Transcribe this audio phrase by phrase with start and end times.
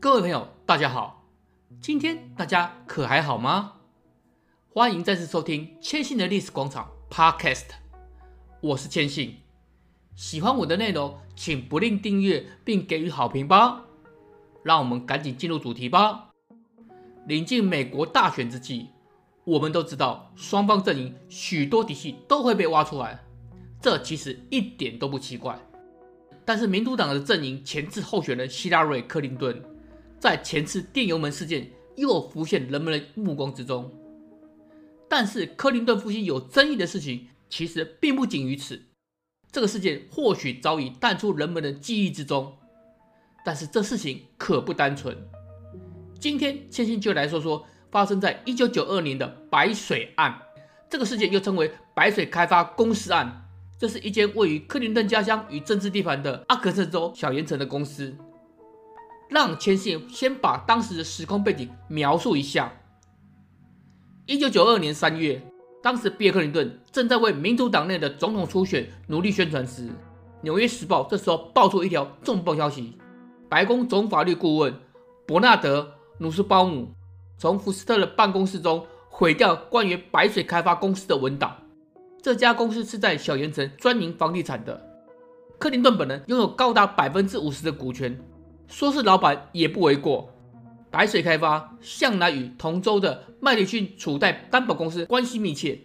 [0.00, 1.26] 各位朋友，大家好，
[1.78, 3.74] 今天大家可还好吗？
[4.72, 7.66] 欢迎再次收听千信的历史广场 Podcast，
[8.62, 9.36] 我是千信。
[10.16, 13.82] 喜欢我的内容，请不吝订阅并给予好评吧。
[14.62, 16.30] 让我们赶紧进入主题吧。
[17.26, 18.86] 临近美国大选之际，
[19.44, 23.22] 我们都知道双方阵营许多底细都会被挖出来，
[23.82, 25.60] 这其实一点都不奇怪。
[26.46, 29.62] 但是民主党的阵营前次候选人希拉蕊·克林顿，
[30.20, 33.90] 在前次电邮门事件又浮现人们的目光之中。
[35.08, 38.82] 但是克林顿夫妻有争议的事情，其实并不仅于此。
[39.50, 42.54] 这个事件或许早已淡出人们的记忆之中，
[43.44, 45.16] 但是这事情可不单纯。
[46.20, 50.40] 今天千信就来说说发生在一九九二年的白水案，
[50.90, 53.48] 这个事件又称为白水开发公司案。
[53.78, 58.14] 这是一间位于克林顿家乡与政治地盘的阿肯色州小盐城的公司。
[59.30, 62.72] 让千信先把当时的时空背景描述一下。
[64.26, 65.40] 一九九二年三月，
[65.82, 69.82] 当时比尔·克林顿正在为民主党内的总统初选努力宣传时，
[70.42, 72.98] 《纽约时报》这时候爆出一条重磅消息：
[73.48, 74.74] 白宫总法律顾问
[75.26, 75.80] 伯纳德·
[76.18, 76.92] 努斯鲍姆
[77.38, 81.56] 从福斯特的办公室中毁掉关于白水开发公司的文档。
[82.20, 84.80] 这家公司是在小盐城专营房地产的，
[85.58, 88.16] 克林顿本人拥有高达百分之五十的股权，
[88.70, 90.32] 说是老板也不为过。
[90.90, 95.78] 白水开发向来与同州的麦迪逊储贷担保公司关系密切，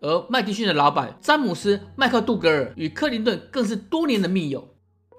[0.00, 4.66] 而麦迪逊的老板詹姆斯·麦克杜格尔与克林顿更是多年的密友。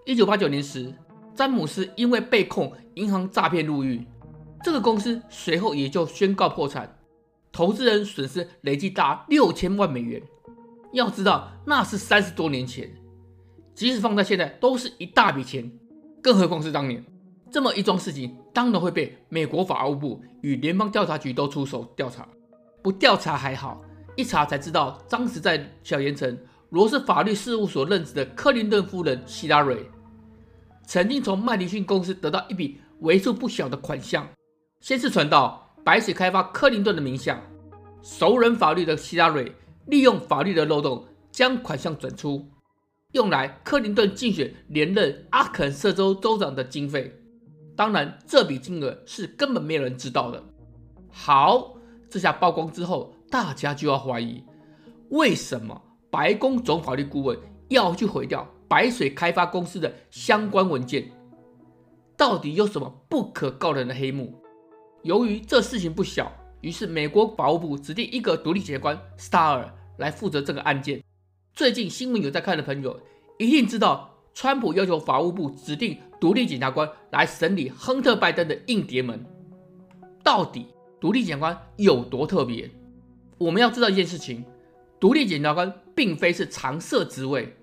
[0.06, 0.94] 一九八九年时，
[1.36, 4.06] 詹姆斯因为被控银行诈骗入狱，
[4.64, 6.97] 这个公司随后也就宣告破产，
[7.52, 10.22] 投资人损失累计达六千万美元。
[10.92, 12.92] 要知道那是三十多年前，
[13.73, 15.72] 即使放在现在都是一大笔钱，
[16.22, 17.03] 更何况是当年。
[17.52, 22.28] 这么一桩事情，当然会被美国法务部与联邦调查局都出手调查。
[22.84, 23.81] 不调查还好，
[24.16, 26.38] 一查才知道，当时在小盐城
[26.69, 29.84] 罗氏法律事务所任职的克林顿夫人希拉蕊，
[30.85, 34.28] 曾经从麦迪逊公司得到一笔为数不小的款项，
[34.81, 37.41] 先是传到白水开发克林顿的名下。
[38.02, 39.52] 熟人法律的希拉蕊
[39.88, 42.47] 利用法律的漏洞，将款项转出，
[43.14, 47.12] 用来克林顿竞选连任阿肯色州州长的经费。
[47.75, 50.44] 当然，这笔金额是根本没有人知道的。
[51.09, 51.75] 好，
[52.08, 54.44] 这下曝光之后，大家就要怀疑，
[55.09, 55.81] 为什么
[56.12, 57.36] 白宫总法律顾问
[57.70, 61.09] 要去毁掉白水开发公司的相关文件？
[62.16, 64.40] 到底有什么不可告人的黑幕？
[65.02, 66.31] 由于这事情不小，
[66.62, 71.02] 于是美国法务部指定一个独立检察官 Star 来负责这个案件。
[71.59, 72.97] 最近新闻有在看的朋友，
[73.38, 74.16] 一定知道。
[74.34, 79.25] 川普要求法务部指定独立检察官来审理亨特·拜登的硬碟门。
[80.24, 80.68] 到底
[81.02, 82.72] 独立检察官有多特别？
[83.38, 84.46] 我们要知道一件事情：
[85.02, 87.53] 独立检察官并非是常设职位，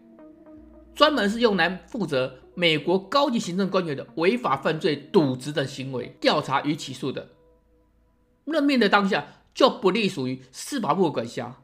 [0.95, 7.31] 专门是用来负责美国高级行政官员的违法犯罪、渎职等行为调查与起诉的。
[8.45, 11.63] 任命的当下就不隶属于司法部管辖。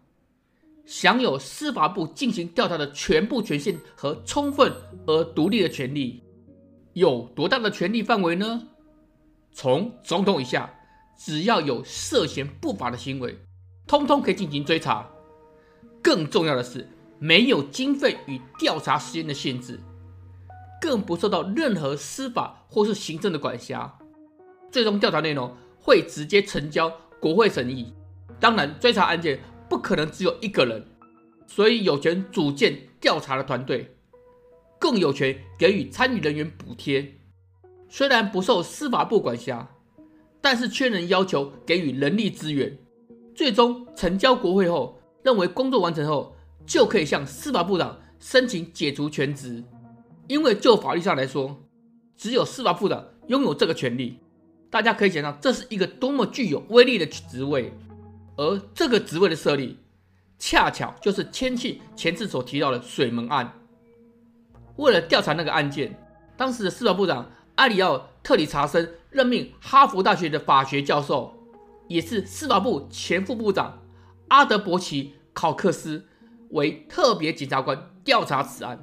[0.84, 4.72] 享有司法部进行调查的全部权限和充分
[5.06, 6.22] 而独立的权利，
[6.93, 8.69] 有多大的权力范围呢？
[9.53, 10.75] 从总统以下，
[11.16, 13.38] 只要有涉嫌不法的行为，
[13.87, 15.09] 通通可以进行追查。
[16.03, 16.88] 更重要的是，
[17.19, 19.78] 没有经费与调查时间的限制，
[20.81, 23.99] 更不受到任何司法或是行政的管辖。
[24.70, 27.93] 最终调查内容会直接呈交国会审议。
[28.41, 29.38] 当然，追查案件。
[29.72, 30.84] 不可能只有一个人，
[31.46, 33.96] 所以有权组建调查的团队，
[34.78, 37.14] 更有权给予参与人员补贴。
[37.88, 39.66] 虽然不受司法部管辖，
[40.42, 42.76] 但是却能要求给予人力资源。
[43.34, 49.64] 最终呈交国会后，认为工作完成后，就可以向司法部长申请解除全职。
[50.28, 51.58] 因为就法律上来说，
[52.14, 54.18] 只有司法部长拥有这个权利。
[54.68, 57.72] 大家可以想象，这是一个多么具有威力的职位。
[58.37, 59.79] 而这个职位的设立，
[60.38, 63.61] 恰巧就是千信前次所提到的水门案。
[64.76, 65.99] 为了调查那个案件，
[66.37, 71.34] 当时的司法部长埃里奥·特里查森任命哈佛大学的法学教授，
[71.88, 73.82] 也是司法部前副部长
[74.29, 75.05] 阿德伯奇·
[75.35, 76.06] 考克斯
[76.50, 78.82] 为特别检察官调查此案。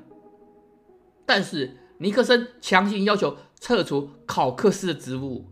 [1.25, 5.45] 但是尼克森强行要求撤除考克斯的职务，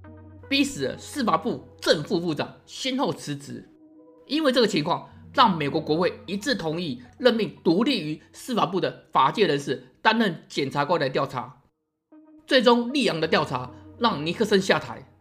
[0.48, 3.68] 逼使了司法部正副部长先后辞职。
[4.28, 11.62] 因为这个情况，让美国国会一致同意任命独立于司法部的法界人士担任检察官来调查。
[12.46, 15.12] 最终，利昂的调查让尼克森下台。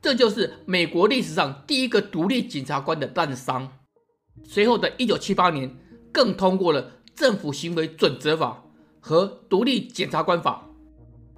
[0.00, 3.68] 这就是美国历史上第一个独立检察官的诞生。
[4.44, 5.74] 随后的一九七八年，
[6.12, 8.64] 更通过了政府行为准则法
[9.00, 10.68] 和独立检察官法，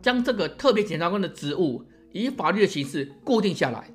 [0.00, 3.90] 将这个特别检察官的职务以法律的形式固定下来。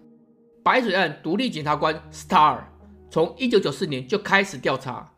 [0.64, 2.64] 白水案独立检察官 Star
[3.10, 5.12] 从一九九四年就开始调查，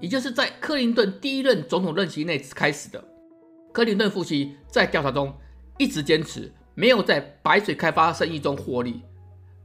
[0.00, 3.02] 也就是在克林顿第一任总统任期内开始的。
[3.72, 5.34] 克林顿夫妻在调查中
[5.78, 6.52] 一直坚持。
[6.78, 9.00] 没有在白水开发生意中获利，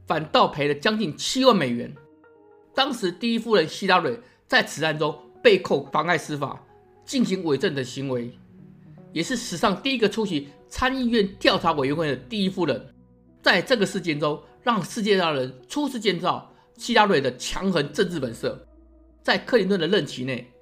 [0.06, 1.94] 反倒赔了将近七万美元。
[2.74, 6.64] 当时第一夫人希拉蕊在此案中被控妨碍司法、
[7.04, 8.32] 进行伪证的行为，
[9.12, 12.94] 也是史上第一个出席参议院调查委员会的第一夫人。
[13.42, 16.50] 在这个事件中，让世界上人初次见到
[16.82, 18.66] 希拉蕊的强横政治本色。
[19.22, 20.52] 在克林顿的任期内，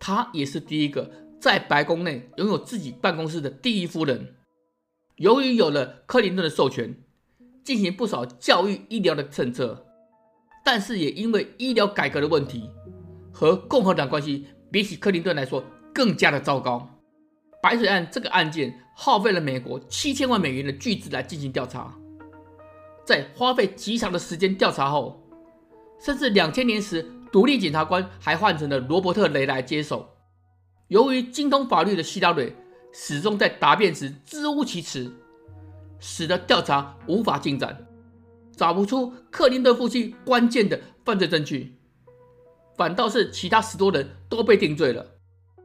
[0.00, 4.36] 她也是第一个在白宫内拥有自己办公室的第一夫人。
[5.16, 6.96] 由于有了克林顿的授权，
[7.62, 9.86] 进行不少教育医疗的政策，
[10.64, 12.70] 但是也因为医疗改革的问题
[13.30, 15.62] 和共和党关系比起克林顿来说
[15.92, 16.88] 更加的糟糕。
[17.62, 21.94] 白水案这个案件耗费了美国七千万美元的巨资来进行调查，
[23.04, 25.22] 在花费极长的时间调查后，
[25.98, 30.08] 甚至两千年时独立检察官还换成了罗伯特雷来接手。
[30.88, 32.54] 由于精通法律的希拉蕊。
[32.98, 35.12] 始终在答辩时支吾其词，
[36.00, 37.86] 使得调查无法进展，
[38.56, 41.76] 找不出克林顿夫妻关键的犯罪证据，
[42.74, 45.06] 反倒是其他十多人都被定罪了，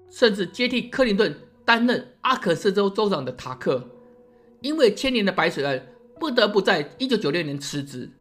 [0.10, 1.33] 甚至接替克林顿
[1.63, 3.81] 担任阿肯色州州长的塔克，
[4.60, 5.88] 因为牵连的白水案，
[6.19, 8.12] 不得不在一九九六年辞职，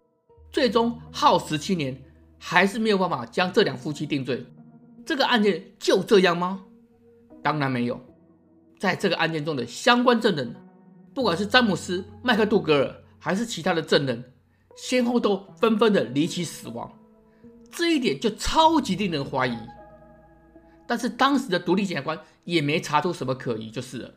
[0.50, 2.02] 最终耗时七年，
[2.38, 4.47] 还是没有办法将这两夫妻定罪。
[5.06, 6.64] 这个案件就这样吗？
[7.43, 8.00] 当然没有。
[8.79, 10.55] 在这个案件中的相关证人，
[11.14, 14.32] 不管是詹姆斯·麦克杜格尔还是其他的证人，
[14.76, 16.91] 先后都纷纷的离奇死亡，
[17.70, 19.56] 这一点就超级令人怀疑。
[20.87, 24.14] 但是当时的独立检察官也没查出什么可疑，就是了。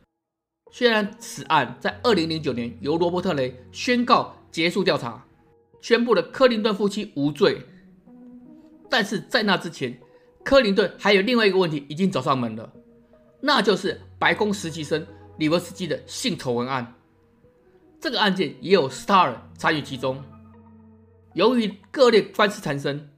[0.71, 5.25] 虽然此案在二零零九年由罗伯特·雷宣告结束调查，
[5.83, 7.62] 宣布了克林顿夫妻无罪，
[8.89, 10.00] 但是在那之前，
[10.41, 12.71] 克林顿还有另外一个问题已经找上门了。
[13.41, 15.06] 那就是白宫实习生
[15.39, 16.95] 李维斯基的性丑闻案，
[18.00, 20.24] 这个案件也有 Star 参与其中。
[21.33, 23.09] 由于各类官司缠身，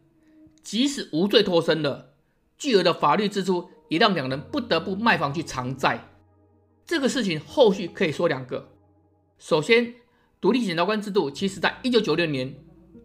[0.63, 2.13] 即使无罪脱身了，
[2.57, 6.03] 巨额的法律支出也让两人不得不卖房去偿债。
[6.83, 8.67] 这个事情后续可以说两个：
[9.37, 9.93] 首先，
[10.45, 12.53] 独立检察官制度其实在一九九六年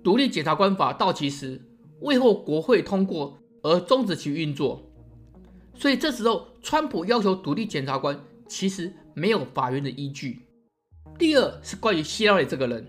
[0.05, 1.59] 独立检察官法到期时
[2.01, 4.83] 未获国会通过而终止其运作。
[5.75, 10.43] 所以这时候，川普要求独立检察官其实没有法院的依据。
[11.19, 12.87] 第二是关于希拉里这个人，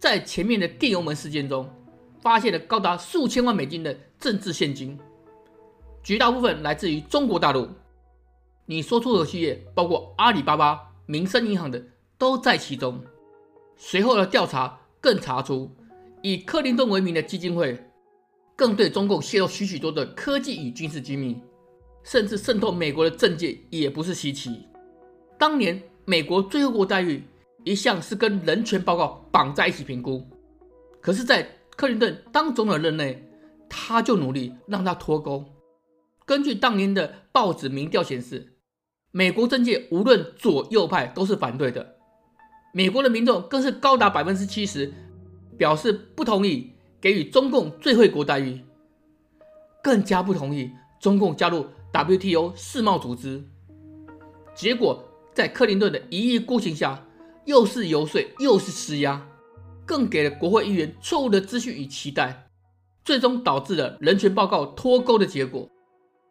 [0.00, 1.70] 在前面的电邮门事件中，
[2.20, 4.98] 发现了高达数千万美金的政治现金，
[6.02, 7.68] 绝大部分来自于中国大陆。
[8.66, 11.80] 你说出的企业，包括阿里巴巴、民生银行的，
[12.18, 13.00] 都在其中。
[13.76, 15.70] 随后的调查更查出，
[16.22, 17.78] 以克林顿为名的基金会，
[18.56, 21.40] 更对中共泄露许许多的科技与军事机密。
[22.02, 24.68] 甚至渗透美国的政界也不是稀奇。
[25.38, 27.24] 当年美国最后国待遇
[27.64, 30.22] 一向是跟人权报告绑在一起评估，
[31.00, 33.26] 可是，在克林顿当总统任内，
[33.70, 35.46] 他就努力让他脱钩。
[36.26, 38.54] 根据当年的报纸民调显示，
[39.10, 41.93] 美国政界无论左右派都是反对的，
[42.76, 44.92] 美国的民众更是高达百分之七十
[45.56, 48.60] 表示不同意给予中共最惠国待遇，
[49.80, 51.64] 更加不同意中共加入。
[51.92, 53.44] WTO 世贸组织，
[54.52, 57.06] 结果在克林顿的一意孤行下，
[57.44, 59.24] 又是游说又是施压，
[59.86, 62.48] 更给了国会议员错误的资讯与期待，
[63.04, 65.70] 最终导致了人权报告脱钩的结果。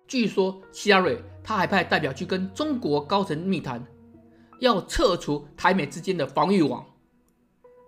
[0.05, 3.81] 据说希拉蕊他还派代表去跟中国高层密谈，
[4.59, 6.85] 要撤除台美之间的防御网。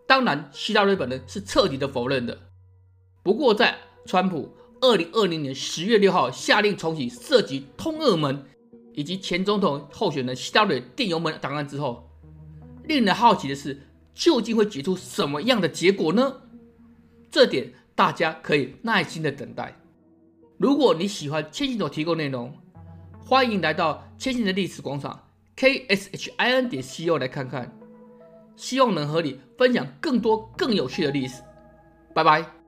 [0.08, 2.38] 当然，希拉蕊本人是彻底的否认的。
[3.24, 4.56] 不过在川普。
[4.82, 8.46] 二零二零年十月六号，下令重启涉及通俄门
[8.94, 12.08] 以及前总统候选人希拉蕊电邮门档案之后，
[12.84, 13.82] 令人好奇的是，
[14.14, 16.42] 究竟会结出什么样的结果呢？
[17.32, 19.76] 这点大家可以耐心的等待。
[20.58, 22.54] 如果你喜欢千信所提供内容，
[23.18, 25.25] 欢迎来到千信的历史广场
[25.56, 27.72] k s h i n 点 c o 来看看，
[28.56, 31.42] 希望能和你分享更多更有趣的历史。
[32.14, 32.65] 拜拜。